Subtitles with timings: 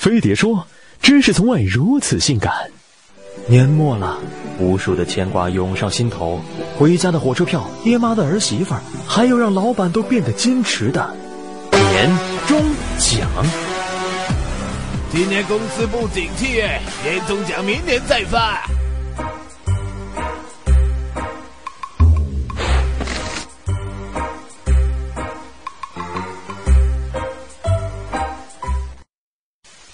[0.00, 0.66] 飞碟说
[1.02, 2.50] ：“知识从外如此性感。”
[3.46, 4.16] 年末了，
[4.58, 6.40] 无数的牵挂涌上心头，
[6.78, 11.14] 回家的火车票，爹妈的儿媳妇儿，还有让老板都变得矜持的
[11.70, 12.10] 年
[12.48, 12.58] 终
[12.96, 13.28] 奖。
[15.12, 16.62] 今年公司不景气，
[17.04, 18.64] 年终奖明年再发。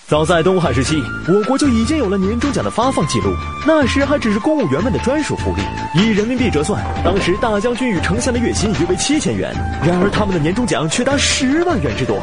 [0.09, 3.35] 早在东汉时期，我国就已经有了年终奖的发放记录。
[3.67, 5.63] 那时还只是公务员们的专属福利，
[6.01, 9.53] 以人民币折算，当时大将军与丞相的月薪约为七千元，
[9.85, 12.23] 然而他们的年终奖却达十万元之多。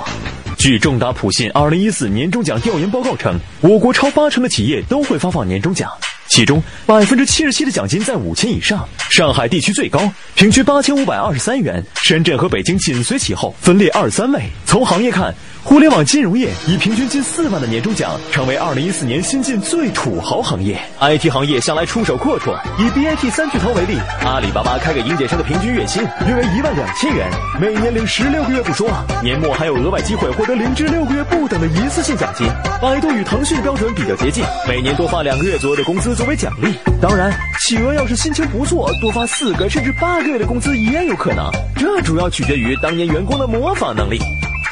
[0.57, 5.91] 据重达普信二零一四年终奖调研报告称，我国超八成的企业都会发放年终奖。
[6.29, 9.99] 其中百分之七十七的奖金在五千以上，上海地区最高，
[10.35, 14.41] 平均八千五百二十三元，深圳和北京紧随其后，分列二三位。
[14.65, 20.79] 从行业看，互联网金融业以平均近四万的年终奖，成为二零一四年新晋最土豪行业。
[20.99, 28.89] IT 行业向来出手阔绰，以 BAT 三巨头为例，阿里巴巴开给应届生的平均月薪约为一万两千元，每年领十六个月不说，
[29.21, 32.47] 年末还有额外机会获得零至六个月不等的一次性奖金。
[32.81, 36.12] 百度与腾讯标准比较接近，每年多发两个月左右的工资。
[36.15, 41.49] 作为奖励，当然，企鹅要是心情不错，多发四个甚至八个月的工资也有可能。
[41.75, 44.19] 这主要取决于当年员工的模仿能力。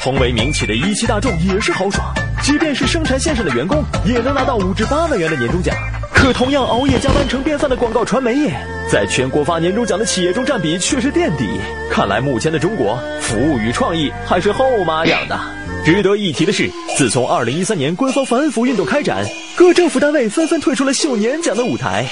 [0.02, 5.74] 同为民企的一汽大众也是豪爽，即便是生产线上的员工，也能拿到五至八万元的年终奖。
[6.12, 8.52] 可同样熬夜加班成便饭的广告传媒业，
[8.90, 11.60] 在全国发年终奖的企业中占比却是垫底。
[11.90, 15.38] 看来目前的中国，服务与创意还是后妈养的。
[15.84, 22.08] 值得一提的是，自从二零一三年官方反腐运动开展，各政府单位纷纷退出了秀年奖的舞台。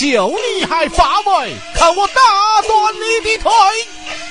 [0.00, 2.14] 就你还发威，看我打
[2.66, 3.50] 断你的腿！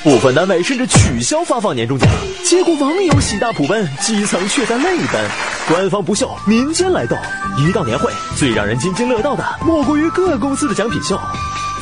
[0.04, 2.10] 部分单位甚至取消发放年终奖，
[2.44, 5.30] 结果网友喜大普奔，基层却在泪奔。
[5.70, 7.16] 官方不秀，民间来斗。
[7.58, 11.18] 一到年会，最让人津津乐道的莫过于各公司的奖品秀。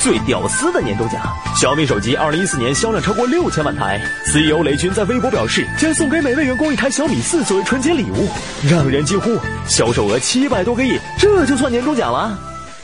[0.06, 1.20] 最屌丝的年终奖，
[1.59, 4.00] 小米手机二零一四年销量超过六千万台。
[4.28, 8.29] CEO 雷军在微博表示，将送给每位员工一台小米四作为春节礼物，
[8.69, 9.35] 让人惊呼。
[9.68, 12.38] 销售额七百多个亿，这就算年终奖了？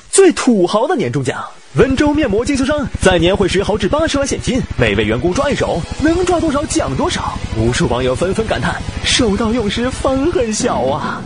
[0.10, 1.46] 最土豪的年终奖，
[1.76, 7.38] 温州面膜经销商在年会时豪掷八十万现金，每位员工抓一手，能抓多少奖多少。
[7.56, 11.22] 无数网友纷纷感叹：手到用时方恨小啊！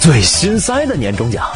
[0.00, 1.46] 最心塞的年终奖。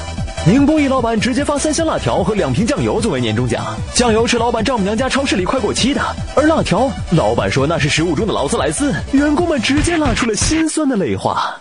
[0.47, 3.63] 宁波一老板直接发三箱辣条和两瓶酱油作为年终奖，
[3.95, 6.01] 酱油是老板丈母娘家超市里快过期的，
[6.35, 11.55] 而辣条，老板说那是食物中的劳斯莱斯，员工们直接辣出了心酸的泪花。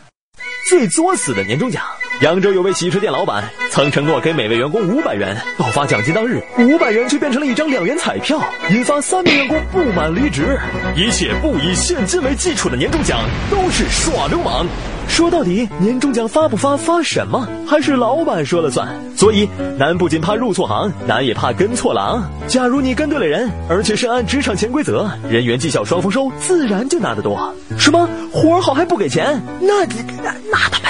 [0.70, 1.84] 最作死的年终奖，
[2.22, 3.42] 扬州有位洗车店老板
[3.72, 8.38] 曾承诺给每位员工五百元，爆发奖金当日，五百元却变成了一张两元彩票，
[8.72, 10.60] 引发三名员工不满离职。
[10.98, 14.68] 一切不以现金为基础的年终奖都是耍流氓。
[15.08, 18.86] 说到底，年终奖发不发，发什么，还是老板说了算。
[19.16, 19.48] 所以，
[19.78, 22.22] 难不仅怕入错行，难也怕跟错郎。
[22.48, 27.56] 假如你跟对了人，而且是按职场潜规则，人员绩效双丰收，自然就拿得多。
[27.78, 29.42] 什么活好还不给钱？
[29.62, 29.86] 那
[30.22, 30.89] 那那他妈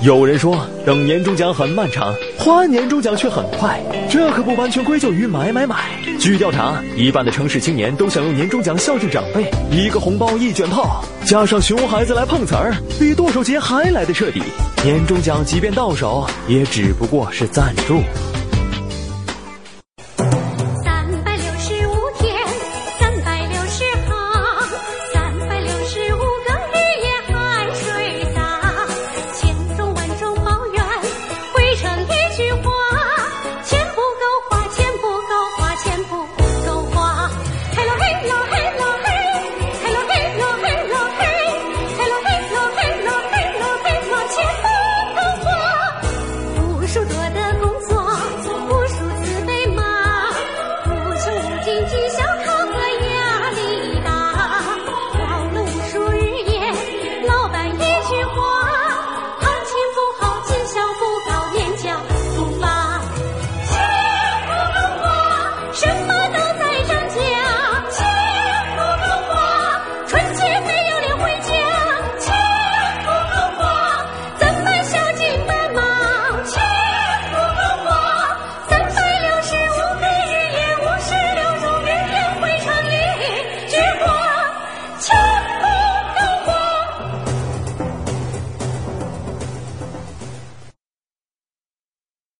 [0.00, 3.80] 有人说，等年终奖很漫长，花年终奖却很快，
[4.10, 5.76] 这可不完全归咎于买买买。
[6.18, 14.42] 据调查，一半的城市青年都想用年终奖孝敬长辈，一个红包一卷炮，加上熊孩子来碰瓷儿，比剁手节还来的彻底。
[14.82, 18.02] 年终奖即便到手，也只不过是赞助。